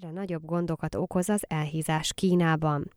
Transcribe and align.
Egyre 0.00 0.12
nagyobb 0.12 0.44
gondokat 0.44 0.94
okoz 0.94 1.28
az 1.28 1.44
elhízás 1.48 2.12
Kínában. 2.12 2.90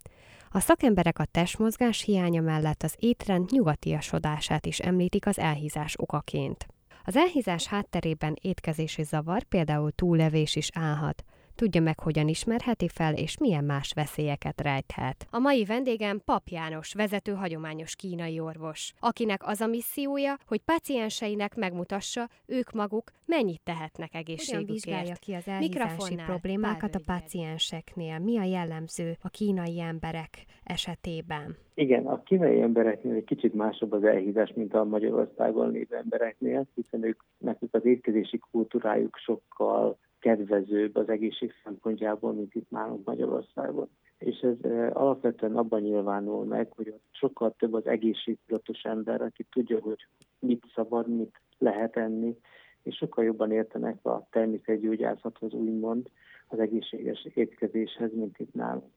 A 0.49 0.59
szakemberek 0.59 1.19
a 1.19 1.25
testmozgás 1.25 2.01
hiánya 2.01 2.41
mellett 2.41 2.83
az 2.83 2.95
étrend 2.99 3.51
nyugatiasodását 3.51 4.65
is 4.65 4.79
említik 4.79 5.25
az 5.27 5.39
elhízás 5.39 5.93
okaként. 5.97 6.67
Az 7.03 7.15
elhízás 7.15 7.67
hátterében 7.67 8.37
étkezési 8.41 9.03
zavar, 9.03 9.43
például 9.43 9.91
túllevés 9.91 10.55
is 10.55 10.69
állhat. 10.73 11.23
Tudja 11.55 11.81
meg, 11.81 11.99
hogyan 11.99 12.27
ismerheti 12.27 12.87
fel, 12.87 13.13
és 13.13 13.37
milyen 13.37 13.63
más 13.63 13.93
veszélyeket 13.95 14.61
rejthet. 14.61 15.27
A 15.29 15.39
mai 15.39 15.65
vendégem 15.65 16.21
Pap 16.25 16.47
János, 16.47 16.93
vezető 16.93 17.31
hagyományos 17.31 17.95
kínai 17.95 18.39
orvos, 18.39 18.93
akinek 18.99 19.47
az 19.47 19.61
a 19.61 19.67
missziója, 19.67 20.37
hogy 20.45 20.61
pacienseinek 20.65 21.55
megmutassa, 21.55 22.29
ők 22.45 22.71
maguk 22.71 23.11
mennyit 23.25 23.61
tehetnek 23.63 24.13
egészségükért. 24.13 24.59
Hogyan 24.59 24.73
vizsgálja 24.73 25.15
ki 25.19 25.33
az 25.33 25.47
elhízási 25.47 26.15
problémákat 26.15 26.95
a 26.95 27.01
pacienseknél? 27.05 28.19
Mi 28.19 28.37
a 28.37 28.43
jellemző 28.43 29.17
a 29.21 29.29
kínai 29.29 29.79
emberek 29.79 30.45
esetében? 30.63 31.55
Igen, 31.73 32.05
a 32.05 32.23
kínai 32.23 32.61
embereknél 32.61 33.15
egy 33.15 33.23
kicsit 33.23 33.53
másabb 33.53 33.91
az 33.91 34.03
elhízás, 34.03 34.53
mint 34.55 34.73
a 34.73 34.83
Magyarországon 34.83 35.71
lévő 35.71 35.95
embereknél, 35.95 36.67
hiszen 36.75 37.03
ők, 37.03 37.21
nekik 37.37 37.73
az 37.73 37.85
étkezési 37.85 38.37
kultúrájuk 38.51 39.17
sokkal 39.17 39.97
kedvezőbb 40.23 40.95
az 40.95 41.09
egészség 41.09 41.51
szempontjából, 41.63 42.33
mint 42.33 42.55
itt 42.55 42.69
nálunk 42.69 43.05
Magyarországon. 43.05 43.89
És 44.17 44.39
ez 44.39 44.71
alapvetően 44.93 45.55
abban 45.55 45.81
nyilvánul 45.81 46.45
meg, 46.45 46.71
hogy 46.75 46.93
sokkal 47.11 47.55
több 47.57 47.73
az 47.73 47.85
egészségtudatos 47.85 48.81
ember, 48.81 49.21
aki 49.21 49.45
tudja, 49.51 49.79
hogy 49.79 50.07
mit 50.39 50.63
szabad, 50.75 51.07
mit 51.07 51.41
lehet 51.57 51.97
enni, 51.97 52.37
és 52.83 52.95
sokkal 52.95 53.23
jobban 53.23 53.51
értenek 53.51 54.05
a 54.05 54.27
természetgyógyászathoz, 54.31 55.53
úgymond 55.53 56.09
az 56.47 56.59
egészséges 56.59 57.27
étkezéshez, 57.33 58.13
mint 58.13 58.39
itt 58.39 58.53
nálunk. 58.53 58.91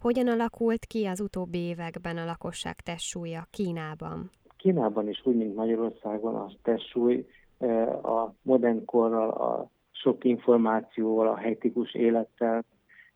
Hogyan 0.00 0.28
alakult 0.28 0.84
ki 0.84 1.06
az 1.06 1.20
utóbbi 1.20 1.58
években 1.58 2.16
a 2.16 2.24
lakosság 2.24 2.74
testsúlya 2.74 3.46
Kínában? 3.50 4.30
Kínában 4.56 5.08
is 5.08 5.26
úgy, 5.26 5.36
mint 5.36 5.54
Magyarországon 5.54 6.34
a 6.34 6.50
testsúly 6.62 7.26
a 8.02 8.34
modern 8.42 8.84
korral, 8.84 9.30
a 9.30 9.70
sok 10.04 10.24
információval, 10.24 11.28
a 11.28 11.36
helytikus 11.36 11.94
élettel 11.94 12.64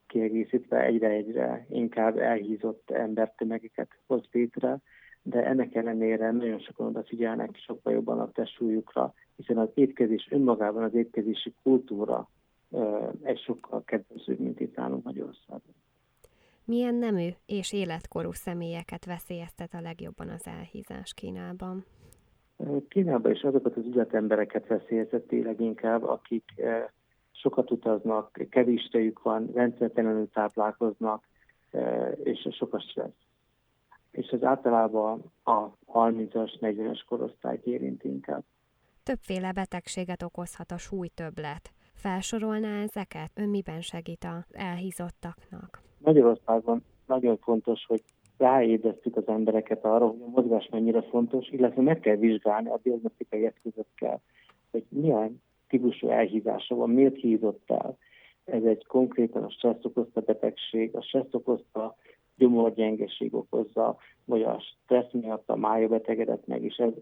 kiegészítve 0.07 0.83
egyre-egyre 0.83 1.67
inkább 1.71 2.19
elhízott 2.19 2.91
embertömegeket 2.91 3.89
hoz 4.07 4.23
létre, 4.33 4.79
de 5.23 5.47
ennek 5.47 5.75
ellenére 5.75 6.31
nagyon 6.31 6.59
sokan 6.59 6.87
odafigyelnek 6.87 7.57
sokkal 7.57 7.93
jobban 7.93 8.21
a 8.21 8.31
testsúlyukra, 8.31 9.15
hiszen 9.37 9.59
az 9.59 9.69
étkezés 9.75 10.29
önmagában, 10.31 10.83
az 10.83 10.95
étkezési 10.95 11.55
kultúra 11.63 12.29
egy 13.23 13.39
sokkal 13.39 13.85
kedvezőbb, 13.85 14.39
mint 14.39 14.61
itt 14.61 14.77
nálunk 14.77 15.05
Magyarországon. 15.05 15.75
Milyen 16.65 16.95
nemű 16.95 17.29
és 17.47 17.73
életkorú 17.73 18.33
személyeket 18.33 19.05
veszélyeztet 19.05 19.75
a 19.75 19.81
legjobban 19.81 20.29
az 20.29 20.47
elhízás 20.47 21.15
Kínában? 21.15 21.85
Kínában 22.89 23.33
is 23.33 23.43
azokat 23.43 23.77
az 23.77 23.87
üzletembereket 23.87 24.67
veszélyezteti 24.67 25.43
leginkább, 25.43 26.03
akik 26.05 26.45
eh, 26.57 26.85
sokat 27.33 27.71
utaznak, 27.71 28.39
kevés 28.51 28.89
tejük 28.93 29.23
van, 29.23 29.51
rendszertelenül 29.55 30.31
táplálkoznak, 30.31 31.25
eh, 31.71 32.13
és 32.23 32.49
sok 32.51 32.75
a 32.75 32.81
stressz. 32.81 33.27
És 34.11 34.27
ez 34.27 34.43
általában 34.43 35.33
a 35.45 35.69
30-as, 35.87 36.59
40-es 36.61 37.01
korosztályt 37.09 37.67
érint 37.67 38.05
inkább. 38.05 38.43
Többféle 39.03 39.53
betegséget 39.53 40.23
okozhat 40.23 40.71
a 40.71 40.79
súlytöbblet. 40.79 41.73
Felsorolná 41.95 42.83
ezeket? 42.83 43.31
Ön 43.35 43.49
miben 43.49 43.81
segít 43.81 44.25
az 44.25 44.45
elhízottaknak? 44.53 45.83
Magyarországon 45.99 46.85
nagyon 47.07 47.37
fontos, 47.37 47.85
hogy 47.87 48.03
ráébresztjük 48.39 49.17
az 49.17 49.27
embereket 49.29 49.85
arra, 49.85 50.07
hogy 50.07 50.23
a 50.23 50.29
mozgás 50.29 50.69
mennyire 50.71 51.03
fontos, 51.03 51.49
illetve 51.49 51.83
meg 51.83 52.01
kell 52.01 52.17
vizsgálni 52.17 52.69
a 52.69 52.81
diagnosztikai 52.83 53.47
eszközökkel, 53.47 54.21
hogy 54.71 54.85
milyen 54.89 55.43
típusú 55.69 56.09
elhízása 56.09 56.75
van, 56.75 56.91
miért 56.91 57.17
hízott 57.17 57.71
el. 57.71 57.97
Ez 58.45 58.65
egy 58.65 58.87
konkrétan 58.87 59.43
a 59.43 59.51
stressz 59.51 59.85
okozta 59.85 60.21
betegség, 60.21 60.97
a 60.97 61.03
stressz 61.03 61.35
okozta 61.35 61.97
gyomorgyengeség 62.37 63.35
okozza, 63.35 63.97
vagy 64.25 64.43
a 64.43 64.61
stressz 64.61 65.13
miatt 65.13 65.49
a 65.49 65.57
mája 65.57 65.89
betegedett 65.89 66.47
meg, 66.47 66.65
és 66.65 66.77
ez 66.77 66.93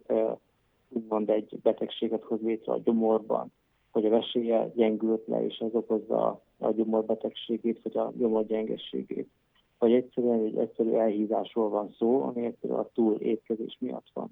úgymond 0.89 1.31
egy 1.31 1.59
betegséget 1.63 2.23
hoz 2.23 2.41
létre 2.41 2.73
a 2.73 2.81
gyomorban, 2.85 3.53
hogy 3.91 4.07
a 4.07 4.11
veséje 4.11 4.71
gyengült 4.75 5.27
le, 5.27 5.45
és 5.45 5.59
ez 5.59 5.75
okozza 5.75 6.41
a 6.59 6.71
gyomorbetegségét, 6.71 7.81
vagy 7.83 7.97
a 7.97 8.13
gyomorgyengességét 8.17 9.29
vagy 9.79 9.93
egyszerűen 9.93 10.45
egy 10.45 10.57
egyszerű 10.57 10.91
elhívásról 10.91 11.69
van 11.69 11.95
szó, 11.99 12.23
ami 12.23 12.45
egyszerűen 12.45 12.79
a 12.79 12.91
túl 12.95 13.15
étkezés 13.15 13.77
miatt 13.81 14.11
van. 14.13 14.31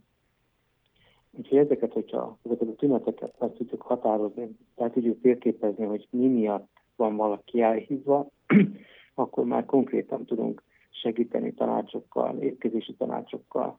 Úgyhogy 1.30 1.58
ezeket, 1.58 1.92
hogyha 1.92 2.38
ezeket 2.42 2.68
a 2.68 2.74
tüneteket 2.74 3.34
meg 3.38 3.52
tudjuk 3.52 3.82
határozni, 3.82 4.56
tehát 4.74 4.92
tudjuk 4.92 5.20
térképezni, 5.20 5.84
hogy 5.84 6.08
mi 6.10 6.26
miatt 6.26 6.68
van 6.96 7.16
valaki 7.16 7.60
elhívva, 7.60 8.28
akkor 9.14 9.44
már 9.44 9.64
konkrétan 9.64 10.24
tudunk 10.24 10.62
segíteni 10.90 11.54
tanácsokkal, 11.54 12.38
étkezési 12.38 12.94
tanácsokkal, 12.94 13.78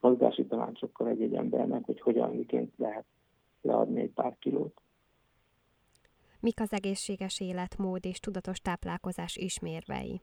mozgási 0.00 0.46
tanácsokkal 0.46 1.08
egy-egy 1.08 1.34
embernek, 1.34 1.84
hogy 1.84 2.00
hogyan, 2.00 2.34
miként 2.34 2.72
lehet 2.76 3.04
leadni 3.62 4.00
egy 4.00 4.12
pár 4.12 4.36
kilót. 4.38 4.80
Mik 6.40 6.60
az 6.60 6.72
egészséges 6.72 7.40
életmód 7.40 8.04
és 8.04 8.20
tudatos 8.20 8.58
táplálkozás 8.58 9.36
ismérvei? 9.36 10.20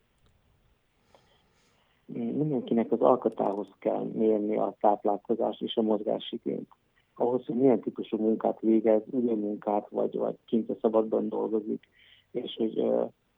Mindenkinek 2.06 2.92
az 2.92 3.02
alkatához 3.02 3.68
kell 3.80 4.04
mérni 4.14 4.58
a 4.58 4.76
táplálkozás 4.80 5.62
és 5.62 5.76
a 5.76 5.82
mozgásigényt. 5.82 6.68
Ahhoz, 7.16 7.46
hogy 7.46 7.56
milyen 7.56 7.80
típusú 7.80 8.18
munkát 8.18 8.60
végez, 8.60 9.02
ugye 9.10 9.36
munkát, 9.36 9.90
vagy, 9.90 10.18
vagy 10.18 10.36
kint 10.46 10.70
a 10.70 10.78
szabadban 10.82 11.30
dolgozik, 11.30 11.88
és 12.32 12.56
hogy 12.56 12.84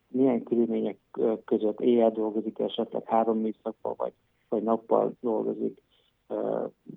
milyen 0.07 0.43
körülmények 0.43 0.97
között 1.45 1.79
éjjel 1.79 2.11
dolgozik, 2.11 2.59
esetleg 2.59 3.03
három 3.05 3.39
műszakban, 3.39 3.93
vagy, 3.97 4.13
vagy 4.49 4.63
nappal 4.63 5.13
dolgozik. 5.19 5.81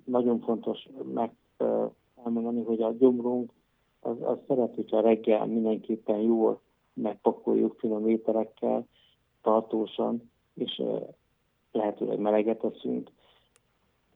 Nagyon 0.05 0.39
fontos 0.39 0.87
meg 1.13 1.31
uh, 1.59 1.91
elmondani, 2.23 2.63
hogy 2.63 2.81
a 2.81 2.91
gyomrunk 2.91 3.51
az, 3.99 4.15
az 4.21 4.37
szeret, 4.47 4.75
hogyha 4.75 5.01
reggel 5.01 5.45
mindenképpen 5.45 6.19
jól 6.19 6.61
megpakoljuk 6.93 7.79
finom 7.79 8.07
ételekkel, 8.07 8.87
tartósan, 9.41 10.31
és 10.53 10.83
lehetőleg 11.71 12.19
meleget 12.19 12.63
eszünk, 12.63 13.09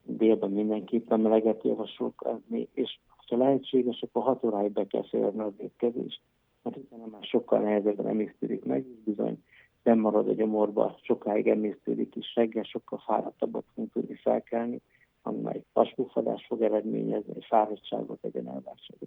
délben 0.02 0.50
mindenképpen 0.50 1.20
meleget 1.20 1.64
javaslok 1.64 2.26
enni, 2.26 2.68
és 2.72 2.98
ha 3.26 3.36
lehetséges, 3.36 4.02
akkor 4.02 4.22
hat 4.22 4.44
óráig 4.44 4.72
be 4.72 4.86
kell 4.86 5.04
férni 5.08 5.40
az 5.40 5.52
étkezést, 5.56 6.20
mert 6.62 6.76
utána 6.76 7.06
már 7.06 7.22
sokkal 7.22 7.60
nehezebben 7.60 8.08
emésztődik 8.08 8.64
meg, 8.64 8.86
és 8.86 9.02
bizony 9.04 9.42
nem 9.82 9.98
marad 9.98 10.28
a 10.28 10.32
gyomorba, 10.32 10.98
sokáig 11.02 11.48
emésztődik, 11.48 12.16
és 12.16 12.34
reggel 12.34 12.62
sokkal 12.62 12.98
fáradtabbat 12.98 13.64
fogunk 13.74 13.92
tudni 13.92 14.14
felkelni, 14.14 14.80
amely 15.22 15.62
vasbúfadás 15.72 16.46
fog 16.46 16.62
eredményezni, 16.62 17.34
és 17.38 17.46
fáradtságot, 17.46 18.18
fog 18.20 18.36
eredményezni. 18.36 19.03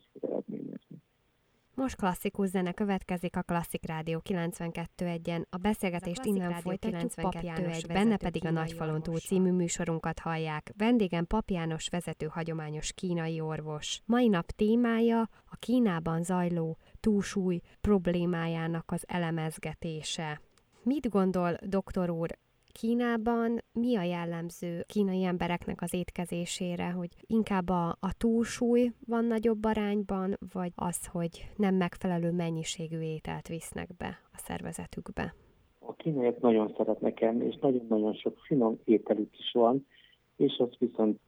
Most 1.77 1.95
klasszikus 1.95 2.47
zene 2.47 2.71
következik 2.71 3.35
a 3.35 3.41
Klasszik 3.41 3.85
Rádió 3.85 4.21
92.1-en. 4.29 5.43
A 5.49 5.57
beszélgetést 5.57 6.19
a 6.19 6.23
innen 6.23 6.53
folytatjuk 6.53 7.13
Pap 7.13 7.41
János, 7.41 7.85
benne 7.85 8.17
pedig 8.17 8.45
a 8.45 8.51
Nagyfalon 8.51 9.01
túl 9.01 9.19
című 9.19 9.51
műsorunkat 9.51 10.19
hallják. 10.19 10.73
Vendégem 10.77 11.25
Pap 11.25 11.49
János 11.49 11.87
vezető 11.89 12.27
hagyományos 12.27 12.93
kínai 12.93 13.39
orvos. 13.39 14.01
Mai 14.05 14.27
nap 14.27 14.51
témája 14.51 15.29
a 15.45 15.55
Kínában 15.55 16.23
zajló 16.23 16.77
túlsúly 16.99 17.61
problémájának 17.81 18.91
az 18.91 19.03
elemezgetése. 19.07 20.41
Mit 20.83 21.09
gondol, 21.09 21.57
doktor 21.61 22.09
úr, 22.09 22.37
Kínában 22.79 23.57
mi 23.73 23.95
a 23.95 24.01
jellemző 24.01 24.83
kínai 24.87 25.23
embereknek 25.23 25.81
az 25.81 25.93
étkezésére, 25.93 26.91
hogy 26.91 27.09
inkább 27.21 27.69
a, 27.69 27.87
a 27.87 28.13
túlsúly 28.17 28.91
van 29.07 29.25
nagyobb 29.25 29.65
arányban, 29.65 30.37
vagy 30.53 30.71
az, 30.75 31.07
hogy 31.11 31.49
nem 31.55 31.75
megfelelő 31.75 32.31
mennyiségű 32.31 32.99
ételt 32.99 33.47
visznek 33.47 33.89
be 33.97 34.19
a 34.33 34.37
szervezetükbe? 34.37 35.33
A 35.79 35.93
kínaiak 35.93 36.39
nagyon 36.39 36.73
szeretnek 36.77 37.21
enni, 37.21 37.45
és 37.45 37.57
nagyon-nagyon 37.61 38.13
sok 38.13 38.37
finom 38.39 38.79
ételük 38.83 39.39
is 39.39 39.51
van, 39.51 39.87
és 40.35 40.57
az 40.57 40.77
viszont 40.79 41.19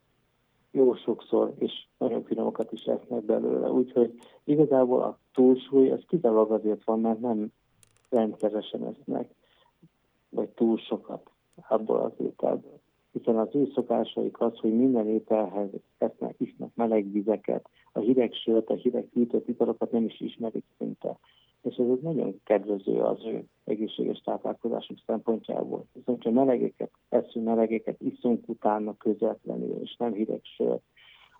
jó 0.71 0.95
sokszor, 0.95 1.53
és 1.57 1.71
nagyon 1.97 2.23
finomokat 2.23 2.71
is 2.71 2.83
esznek 2.83 3.23
belőle. 3.23 3.69
Úgyhogy 3.71 4.13
igazából 4.43 5.01
a 5.01 5.19
túlsúly, 5.33 5.91
az 5.91 6.03
kizárólag 6.07 6.51
azért 6.51 6.83
van, 6.83 6.99
mert 6.99 7.19
nem 7.19 7.51
rendszeresen 8.09 8.85
esznek, 8.85 9.29
vagy 10.29 10.49
túl 10.49 10.77
sokat 10.77 11.31
abból 11.67 11.99
az 11.99 12.25
ételből. 12.25 12.79
Hiszen 13.11 13.37
az 13.37 13.55
ő 13.55 13.69
szokásaik 13.73 14.39
az, 14.41 14.57
hogy 14.59 14.77
minden 14.77 15.07
ételhez 15.07 15.69
esznek, 15.97 16.35
isznak 16.37 16.71
meleg 16.75 17.11
vizeket, 17.11 17.69
a 17.91 17.99
hideg 17.99 18.33
sört, 18.33 18.69
a 18.69 18.73
hideg 18.73 19.07
hűtött 19.13 19.47
italokat 19.47 19.91
nem 19.91 20.05
is 20.05 20.19
ismerik 20.19 20.65
szinte. 20.77 21.17
és 21.61 21.75
ez 21.75 21.85
egy 21.89 22.01
nagyon 22.01 22.41
kedvező 22.43 22.99
az 22.99 23.25
ő 23.25 23.43
egészséges 23.63 24.19
táplálkozásuk 24.19 24.97
szempontjából. 25.05 25.85
Viszont 25.93 26.23
ha 26.23 26.31
melegéket 26.31 26.91
eszünk, 27.09 27.45
melegéket 27.45 28.01
iszunk 28.01 28.49
utána 28.49 28.97
közvetlenül, 28.97 29.81
és 29.81 29.95
nem 29.97 30.13
hideg 30.13 30.41
sört, 30.43 30.83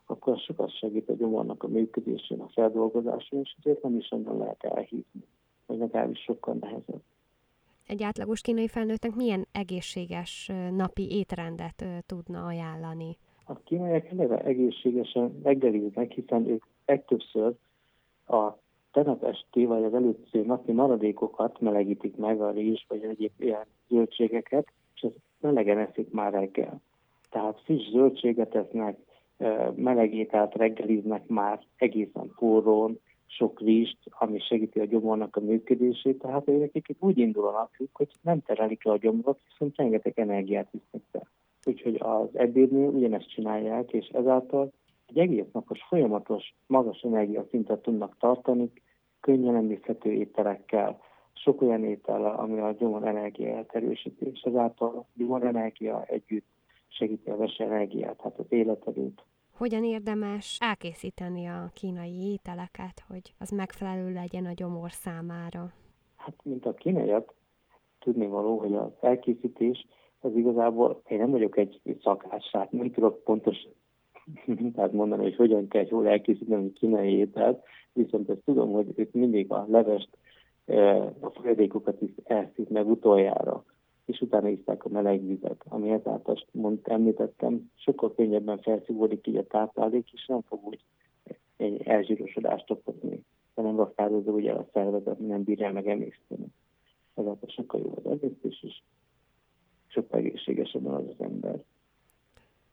akkor 0.06 0.38
sokat 0.38 0.78
segít 0.78 1.10
a 1.10 1.14
gyomornak 1.14 1.64
a 1.64 1.68
működésén, 1.68 2.40
a 2.40 2.48
feldolgozásán, 2.48 3.40
és 3.40 3.56
ezért 3.60 3.84
nem 3.84 3.98
is 3.98 4.10
nagyon 4.10 4.38
lehet 4.38 4.64
elhívni, 4.64 5.28
vagy 5.66 5.78
legalábbis 5.78 6.20
sokkal 6.20 6.58
nehezebb. 6.60 7.02
Egy 7.90 8.04
átlagos 8.04 8.42
kínai 8.42 8.68
felnőttnek 8.68 9.16
milyen 9.16 9.48
egészséges 9.52 10.52
napi 10.72 11.08
étrendet 11.12 11.86
tudna 12.06 12.46
ajánlani? 12.46 13.18
A 13.46 13.54
kínaiak 13.64 14.06
eleve 14.06 14.38
egészségesen 14.38 15.40
reggeliznek, 15.44 16.12
hiszen 16.12 16.48
ők 16.48 16.64
legtöbbször 16.86 17.54
a 18.28 18.52
tegnap 18.92 19.24
esti 19.24 19.66
vagy 19.66 19.84
az 19.84 19.94
előző 19.94 20.46
napi 20.46 20.72
maradékokat 20.72 21.60
melegítik 21.60 22.16
meg 22.16 22.42
a 22.42 22.52
rizs 22.52 22.86
vagy 22.88 23.04
egyéb 23.04 23.32
ilyen 23.38 23.66
zöldségeket, 23.88 24.68
és 24.96 25.02
ezt 25.02 25.20
melegen 25.40 25.78
eszik 25.78 26.12
már 26.12 26.32
reggel. 26.34 26.82
Tehát 27.30 27.62
friss 27.64 27.90
zöldséget 27.90 28.56
esznek, 28.56 28.98
melegételt 29.76 30.56
reggeliznek 30.56 31.28
már 31.28 31.60
egészen 31.78 32.32
forrón, 32.36 33.00
sok 33.32 33.60
rizst, 33.60 33.98
ami 34.10 34.40
segíti 34.40 34.80
a 34.80 34.86
gyomornak 34.86 35.36
a 35.36 35.40
működését, 35.40 36.20
tehát 36.20 36.48
ők 36.48 36.76
úgy 37.00 37.18
indul 37.18 37.48
a 37.48 37.52
napjuk, 37.52 37.90
hogy 37.94 38.12
nem 38.22 38.42
terelik 38.42 38.84
le 38.84 38.92
a 38.92 38.98
gyomorot, 38.98 39.40
viszont 39.50 39.76
rengeteg 39.76 40.20
energiát 40.20 40.72
visznek 40.72 41.02
be. 41.12 41.28
Úgyhogy 41.66 41.96
az 42.00 42.28
ebédnél 42.34 42.90
ugyanezt 42.90 43.30
csinálják, 43.30 43.92
és 43.92 44.08
ezáltal 44.08 44.72
egy 45.08 45.20
egész 45.20 45.52
napos 45.52 45.84
folyamatos, 45.84 46.54
magas 46.68 47.02
energiaszintet 47.02 47.82
tudnak 47.82 48.18
tartani, 48.20 48.72
könnyen 49.20 49.56
emészhető 49.56 50.12
ételekkel, 50.12 51.00
sok 51.34 51.62
olyan 51.62 51.84
étel, 51.84 52.26
ami 52.26 52.60
a 52.60 52.72
gyomor 52.72 53.08
energiáját 53.08 53.76
erősíti, 53.76 54.26
és 54.26 54.42
ezáltal 54.42 54.96
a 54.96 55.06
gyomor 55.14 55.44
energia 55.44 56.04
együtt 56.04 56.48
segíti 56.88 57.30
a 57.30 57.38
vese 57.38 57.64
energiát, 57.64 58.18
tehát 58.18 58.40
az 58.40 58.46
életerőt. 58.50 59.24
Hogyan 59.60 59.84
érdemes 59.84 60.58
elkészíteni 60.60 61.46
a 61.46 61.72
kínai 61.74 62.32
ételeket, 62.32 63.04
hogy 63.08 63.34
az 63.40 63.50
megfelelő 63.50 64.14
legyen 64.14 64.46
a 64.46 64.54
gyomor 64.54 64.92
számára? 64.92 65.72
Hát, 66.16 66.34
mint 66.44 66.66
a 66.66 66.74
kínaiak, 66.74 67.34
tudni 68.00 68.28
való, 68.28 68.58
hogy 68.58 68.74
az 68.74 68.92
elkészítés 69.02 69.86
az 70.20 70.36
igazából, 70.36 71.02
én 71.08 71.18
nem 71.18 71.30
vagyok 71.30 71.58
egy 71.58 71.82
szakács, 72.04 72.52
hát 72.52 72.72
nem 72.72 72.92
tudok 72.92 73.24
pontos 73.24 73.58
tehát 74.76 74.92
mondani, 74.92 75.24
hogy 75.24 75.36
hogyan 75.36 75.68
kell 75.68 75.86
jól 75.90 76.08
elkészíteni 76.08 76.68
a 76.68 76.80
kínai 76.80 77.18
ételt, 77.18 77.64
viszont 77.94 78.30
ezt 78.30 78.44
tudom, 78.46 78.72
hogy 78.72 78.88
ők 78.96 79.12
mindig 79.12 79.52
a 79.52 79.66
levest, 79.70 80.10
e, 80.66 80.96
a 81.20 81.30
folyadékokat 81.30 82.02
is 82.02 82.12
elszik 82.24 82.70
meg 82.70 82.90
utoljára, 82.90 83.66
és 84.10 84.22
utána 84.22 84.48
iszták 84.48 84.86
a 84.86 84.90
meleg 84.90 85.28
vizet, 85.28 85.66
ami 85.68 85.90
ezáltal, 85.90 86.38
mond, 86.52 86.80
említettem, 86.84 87.72
sokkal 87.76 88.16
könnyebben 88.16 88.62
felszívódik 88.62 89.28
így 89.28 89.36
a 89.36 89.48
táplálék, 89.48 90.12
és 90.14 90.26
nem 90.26 90.42
fog 90.42 90.66
úgy 90.66 90.84
egy 91.58 91.82
elzsírosodást 91.82 92.72
okozni, 92.72 93.24
hanem 93.56 93.76
raktározó 93.76 94.34
ugye 94.34 94.52
a 94.52 94.68
szervezet 94.74 95.20
nem 95.20 95.44
bírja 95.44 95.72
meg 95.72 95.88
emészteni. 95.88 96.46
Ezáltal 97.14 97.50
sokkal 97.50 97.80
jobb 97.80 98.06
az 98.06 98.12
egésztés, 98.12 98.64
és 98.64 98.82
sokkal 99.88 100.20
egészségesebben 100.20 100.94
az 100.94 101.08
az 101.08 101.26
ember. 101.26 101.64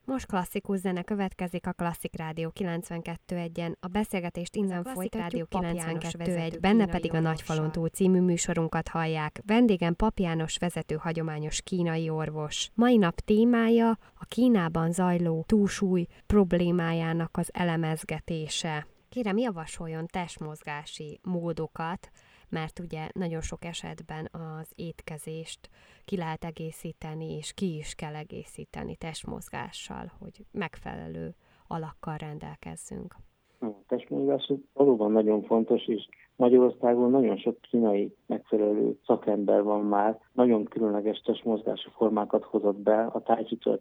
Most 0.07 0.27
klasszikus 0.27 0.79
zene 0.79 1.03
következik 1.03 1.67
a 1.67 1.73
Klasszik 1.73 2.17
Rádió 2.17 2.53
92.1-en. 2.55 3.75
A 3.81 3.87
beszélgetést 3.87 4.57
innen 4.57 4.85
folyt 4.85 5.15
Rádió 5.15 5.47
92.1, 5.51 6.59
benne 6.61 6.87
pedig 6.87 7.15
a 7.15 7.21
Nagyfalon 7.21 7.73
túl 7.73 7.89
című 7.89 8.21
műsorunkat 8.21 8.89
hallják. 8.89 9.41
Vendégem 9.47 9.95
Pap 9.95 10.19
János 10.19 10.57
vezető 10.59 10.95
hagyományos 10.97 11.63
kínai 11.63 12.09
orvos. 12.09 12.71
Mai 12.75 12.97
nap 12.97 13.21
témája 13.21 13.99
a 14.15 14.25
Kínában 14.25 14.93
zajló 14.93 15.45
túlsúly 15.47 16.07
problémájának 16.27 17.37
az 17.37 17.49
elemezgetése. 17.53 18.87
Kérem, 19.09 19.39
javasoljon 19.39 20.07
testmozgási 20.07 21.21
módokat, 21.23 22.11
mert 22.49 22.79
ugye 22.79 23.09
nagyon 23.13 23.41
sok 23.41 23.65
esetben 23.65 24.29
az 24.33 24.73
étkezést 24.75 25.71
ki 26.05 26.17
lehet 26.17 26.45
egészíteni, 26.45 27.37
és 27.37 27.53
ki 27.53 27.77
is 27.77 27.95
kell 27.95 28.15
egészíteni 28.15 28.97
testmozgással, 28.97 30.13
hogy 30.19 30.45
megfelelő 30.53 31.35
alakkal 31.67 32.17
rendelkezzünk. 32.17 33.15
A 33.61 33.67
testmozgás 33.87 34.53
valóban 34.73 35.13
nagyon 35.13 35.43
fontos, 35.43 35.87
és 35.87 36.09
Magyarországon 36.37 37.11
nagyon 37.11 37.37
sok 37.37 37.61
kínai 37.61 38.15
megfelelő 38.27 38.99
szakember 39.07 39.63
van 39.63 39.85
már, 39.85 40.19
nagyon 40.33 40.65
különleges 40.65 41.21
testmozgási 41.21 41.89
formákat 41.97 42.45
hozott 42.45 42.79
be 42.79 43.05
a 43.05 43.23
tájcsitól, 43.23 43.73
a 43.73 43.79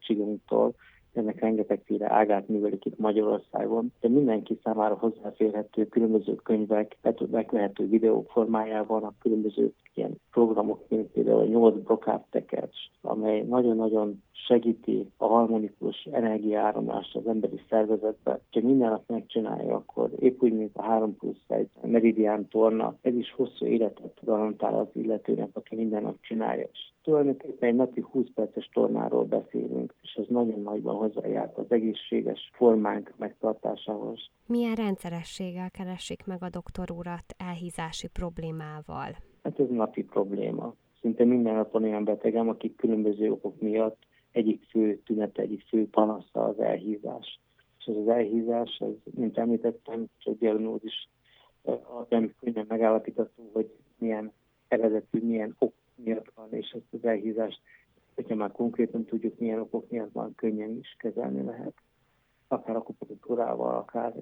ennek 1.18 1.40
rengetegféle 1.40 2.12
ágát 2.12 2.48
művelik 2.48 2.86
itt 2.86 3.00
Magyarországon, 3.00 3.92
de 4.02 4.10
mindenki 4.10 4.60
számára 4.64 4.96
hozzáférhető 4.96 5.88
különböző 5.88 6.36
könyvek, 6.36 6.98
megvehető 7.32 7.88
videók 7.88 8.30
formájában 8.30 9.04
a 9.04 9.14
különböző 9.20 9.74
ilyen 9.94 10.16
programok, 10.32 10.84
mint 10.88 11.12
például 11.12 11.40
a 11.40 11.46
8 11.46 11.84
Brocard 11.84 12.24
Tekercs, 12.30 12.78
amely 13.02 13.42
nagyon-nagyon 13.42 14.24
segíti 14.32 15.08
a 15.18 15.26
harmonikus 15.26 16.08
energiaáramlást 16.12 17.16
az 17.16 17.28
emberi 17.28 17.62
szervezetbe. 17.70 18.40
Ha 18.52 18.60
minden 18.62 18.90
nap 18.90 19.04
megcsinálja, 19.08 19.76
akkor 19.76 20.10
épp 20.20 20.42
úgy, 20.42 20.54
mint 20.54 20.78
a 20.78 20.82
3 20.82 21.18
plusz 21.18 21.44
1 21.48 21.68
meridián 21.82 22.48
torna, 22.48 22.96
ez 23.02 23.16
is 23.16 23.32
hosszú 23.32 23.66
életet 23.66 24.20
garantál 24.22 24.80
az 24.80 24.88
illetőnek, 24.94 25.50
aki 25.54 25.76
minden 25.76 26.02
nap 26.02 26.16
csinálja. 26.22 26.68
És 26.72 26.80
tulajdonképpen 27.06 27.70
egy 27.70 27.76
napi 27.76 28.02
20 28.12 28.26
perces 28.34 28.70
tornáról 28.74 29.24
beszélünk, 29.24 29.94
és 30.02 30.14
ez 30.14 30.26
nagyon 30.28 30.62
nagyban 30.62 30.96
hozzájárt 30.96 31.58
az 31.58 31.66
egészséges 31.70 32.52
formánk 32.54 33.14
megtartásához. 33.18 34.30
Milyen 34.46 34.76
rendszerességgel 34.76 35.72
keresik 35.72 36.26
meg 36.26 36.44
a 36.44 36.50
doktor 36.50 36.92
urat 36.92 37.36
elhízási 37.38 38.08
problémával? 38.08 39.16
Hát 39.44 39.60
ez 39.60 39.70
napi 39.70 40.04
probléma. 40.04 40.74
Szinte 41.02 41.24
minden 41.24 41.56
napon 41.56 41.84
olyan 41.84 42.04
betegem, 42.04 42.50
akik 42.50 42.76
különböző 42.76 43.32
okok 43.32 43.62
miatt 43.62 43.98
egyik 44.32 44.64
fő 44.70 45.02
tünete, 45.06 45.42
egyik 45.42 45.64
fő 45.68 45.90
panasza 45.90 46.44
az 46.44 46.60
elhízás. 46.60 47.40
És 47.80 47.86
ez 47.86 47.96
az 47.96 48.08
elhízás, 48.08 48.78
ez, 48.80 49.14
mint 49.16 49.38
említettem, 49.38 50.06
csak 50.18 50.38
diagnózis 50.38 51.10
az 51.64 52.06
nem 52.10 52.34
könnyen 52.40 52.66
megállapítható, 52.68 53.50
hogy 53.54 53.72
milyen 53.98 54.32
eredetű, 54.68 55.20
milyen 55.20 55.56
ok 55.60 55.74
miatt 55.96 56.32
van, 56.36 56.54
és 56.54 56.70
ezt 56.70 56.94
az 56.94 57.06
elhízást, 57.06 57.62
hogyha 58.16 58.36
már 58.36 58.52
konkrétan 58.52 59.06
tudjuk, 59.06 59.40
milyen 59.40 59.60
okok 59.60 59.90
miatt 59.90 60.12
van, 60.12 60.36
könnyen 60.36 60.78
is 60.78 60.96
kezelni 61.00 61.44
lehet. 61.44 61.74
Akár 62.48 62.76
akupunktúrával, 62.76 63.76
akár 63.76 64.14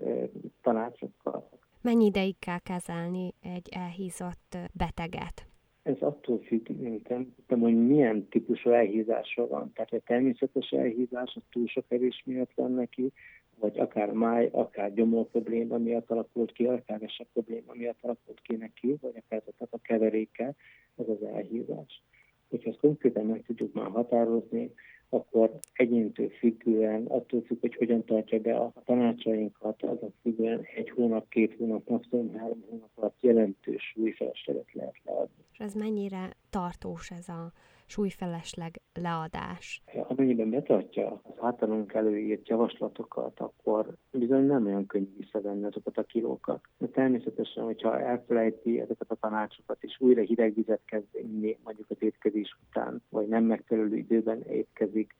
tanácsokkal. 0.61 1.49
Mennyi 1.81 2.05
ideig 2.05 2.39
kell 2.39 2.59
kezelni 2.59 3.33
egy 3.41 3.69
elhízott 3.71 4.57
beteget? 4.73 5.52
Ez 5.83 5.95
attól 5.99 6.39
függ, 6.39 6.67
szerintem, 6.67 7.33
hogy 7.47 7.87
milyen 7.87 8.27
típusú 8.27 8.69
elhízásra 8.69 9.47
van. 9.47 9.71
Tehát 9.73 9.93
a 9.93 9.99
természetes 9.99 10.71
elhízás, 10.71 11.35
a 11.35 11.41
túl 11.51 11.67
sok 11.67 11.85
erős 11.87 12.23
miatt 12.25 12.51
van 12.55 12.73
neki, 12.73 13.11
vagy 13.59 13.79
akár 13.79 14.11
máj, 14.11 14.49
akár 14.51 14.93
gyomor 14.93 15.25
probléma 15.25 15.77
miatt 15.77 16.11
alakult 16.11 16.51
ki, 16.51 16.65
akár 16.65 17.01
esek 17.01 17.27
probléma 17.33 17.73
miatt 17.73 17.97
alakult 18.01 18.41
ki 18.41 18.55
neki, 18.55 18.95
vagy 19.01 19.13
akár 19.15 19.41
a 19.69 19.77
keveréke, 19.81 20.55
ez 20.95 21.07
az 21.07 21.23
elhívás. 21.23 22.03
Hogyha 22.49 22.69
ezt 22.69 22.79
konkrétan 22.79 23.25
meg 23.25 23.43
tudjuk 23.45 23.73
már 23.73 23.89
határozni, 23.89 24.71
akkor 25.13 25.59
egyéntől 25.73 26.29
függően, 26.29 27.05
attól 27.05 27.41
függ, 27.41 27.59
hogy 27.59 27.75
hogyan 27.75 28.05
tartja 28.05 28.39
be 28.39 28.55
a 28.55 28.73
tanácsainkat, 28.85 29.83
azon 29.83 30.13
függően 30.21 30.65
egy 30.75 30.89
hónap, 30.89 31.29
két 31.29 31.55
hónap, 31.57 31.89
maximum 31.89 32.33
három 32.37 32.63
hónap 32.69 32.89
alatt 32.95 33.21
jelentős 33.21 33.83
súlyfelesleget 33.83 34.73
lehet 34.73 34.99
leadni. 35.03 35.43
És 35.51 35.59
ez 35.59 35.73
mennyire 35.73 36.29
tartós 36.49 37.11
ez 37.11 37.29
a 37.29 37.51
súlyfelesleg 37.85 38.81
leadás? 38.93 39.83
Amennyiben 40.07 40.49
betartja 40.49 41.21
az 41.23 41.33
általunk 41.39 41.93
előírt 41.93 42.47
javaslatokat, 42.47 43.39
akkor 43.39 43.95
bizony 44.11 44.45
nem 44.45 44.65
olyan 44.65 44.85
könnyű 44.85 45.15
visszavenni 45.17 45.65
azokat 45.65 45.97
a 45.97 46.03
kilókat. 46.03 46.61
De 46.77 46.87
természetesen, 46.87 47.63
hogyha 47.63 47.99
elfelejti 47.99 48.79
ezeket 48.79 49.11
a 49.11 49.15
tanácsokat, 49.15 49.77
és 49.79 49.95
újra 49.99 50.21
hideg 50.21 50.53
vizet 50.53 50.81
kezd 50.85 51.07
inni, 51.11 51.57
mondjuk 51.63 51.89
az 51.89 51.97
étkezés 51.99 52.57
után, 52.69 53.01
vagy 53.09 53.27
nem 53.27 53.43
megfelelő 53.43 53.97
időben 53.97 54.41
étkezik, 54.41 55.15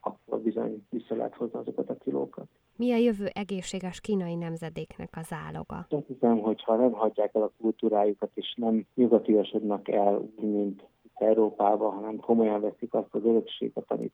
akkor 0.00 0.40
bizony 0.40 0.86
vissza 0.90 1.14
lehet 1.14 1.34
hozni 1.34 1.58
azokat 1.58 1.90
a 1.90 1.96
kilókat. 1.96 2.48
Mi 2.76 2.92
a 2.92 2.96
jövő 2.96 3.26
egészséges 3.32 4.00
kínai 4.00 4.34
nemzedéknek 4.34 5.08
az 5.16 5.32
áloga? 5.46 5.86
Azt 5.88 6.06
hiszem, 6.06 6.38
hogy 6.38 6.62
ha 6.62 6.76
nem 6.76 6.92
hagyják 6.92 7.34
el 7.34 7.42
a 7.42 7.52
kultúrájukat, 7.60 8.30
és 8.34 8.54
nem 8.56 8.86
nyugatiasodnak 8.94 9.88
el, 9.88 10.28
mint 10.40 10.82
Európába, 11.14 11.90
hanem 11.90 12.16
komolyan 12.16 12.60
veszik 12.60 12.94
azt 12.94 13.14
az 13.14 13.24
örökséget, 13.24 13.84
amit 13.90 14.12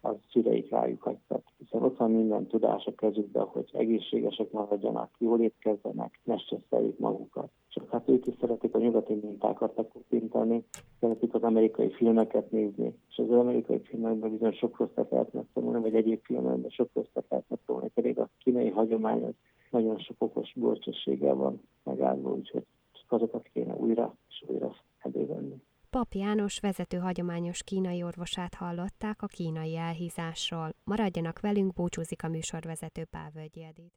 az 0.00 0.16
szüleik 0.30 0.70
rájuk 0.70 1.02
hagytak. 1.02 1.42
Hiszen 1.58 1.82
ott 1.82 1.96
van 1.96 2.10
minden 2.10 2.46
tudás 2.46 2.84
a 2.86 2.94
kezükben, 2.94 3.44
hogy 3.44 3.70
egészségesek 3.72 4.50
maradjanak, 4.50 5.10
jól 5.18 5.40
étkezzenek, 5.40 6.20
ne 6.24 6.38
stresszeljük 6.38 6.98
magukat. 6.98 7.50
Csak 7.68 7.90
hát 7.90 8.08
ők 8.08 8.26
is 8.26 8.34
szeretik 8.40 8.74
a 8.74 8.78
nyugati 8.78 9.14
mintákat 9.14 9.76
lekopintani, 9.76 10.64
szeretik 11.00 11.34
az 11.34 11.42
amerikai 11.42 11.90
filmeket 11.90 12.50
nézni, 12.50 12.94
és 13.08 13.16
az 13.16 13.30
amerikai 13.30 13.80
filmekben 13.80 14.30
bizony 14.30 14.52
sok 14.52 14.78
rosszat 14.78 15.10
lehet 15.10 15.32
megtanulni, 15.32 15.80
vagy 15.80 15.94
egyéb 15.94 16.20
filmekben 16.22 16.70
sok 16.70 16.90
rosszat 16.92 17.24
lehet 17.28 17.44
megtanulni, 17.48 17.88
pedig 17.88 18.18
a 18.18 18.28
kínai 18.38 18.68
hagyomány 18.68 19.24
az 19.24 19.34
nagyon 19.70 19.98
sok 19.98 20.16
okos 20.18 20.52
bölcsességgel 20.54 21.34
van 21.34 21.60
megállva, 21.84 22.30
úgyhogy 22.30 22.64
azokat 23.08 23.48
kéne 23.52 23.74
újra 23.74 24.14
és 24.28 24.44
újra 24.46 24.74
elővenni. 24.98 25.62
Pap 25.90 26.14
János 26.14 26.58
vezető 26.58 26.98
hagyományos 26.98 27.62
kínai 27.62 28.02
orvosát 28.02 28.54
hallották 28.54 29.22
a 29.22 29.26
kínai 29.26 29.76
elhízásról. 29.76 30.74
Maradjanak 30.84 31.40
velünk, 31.40 31.72
búcsúzik 31.72 32.22
a 32.22 32.28
műsorvezető 32.28 33.04
Pál 33.04 33.32
Edith. 33.34 33.92